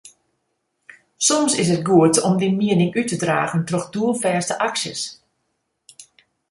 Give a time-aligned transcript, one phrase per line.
[1.25, 5.01] Soms is it goed om dyn miening út te dragen troch doelfêste aksjes.